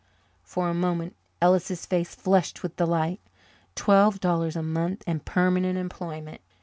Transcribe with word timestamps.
For 0.41 0.67
a 0.67 0.73
moment 0.73 1.15
Ellis's 1.43 1.85
face 1.85 2.15
flushed 2.15 2.63
with 2.63 2.75
delight. 2.77 3.19
Twelve 3.75 4.19
dollars 4.19 4.55
a 4.55 4.63
month 4.63 5.03
and 5.05 5.23
permanent 5.23 5.77
employment! 5.77 6.41